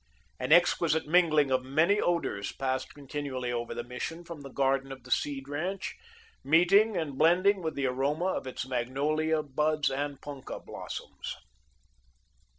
An 0.39 0.51
exquisite 0.51 1.05
mingling 1.05 1.51
of 1.51 1.61
many 1.63 2.01
odours 2.01 2.51
passed 2.51 2.95
continually 2.95 3.51
over 3.51 3.75
the 3.75 3.83
Mission, 3.83 4.25
from 4.25 4.41
the 4.41 4.49
garden 4.49 4.91
of 4.91 5.03
the 5.03 5.11
Seed 5.11 5.47
ranch, 5.47 5.95
meeting 6.43 6.97
and 6.97 7.19
blending 7.19 7.61
with 7.61 7.75
the 7.75 7.85
aroma 7.85 8.25
of 8.33 8.47
its 8.47 8.67
magnolia 8.67 9.43
buds 9.43 9.91
and 9.91 10.19
punka 10.19 10.59
blossoms. 10.65 11.35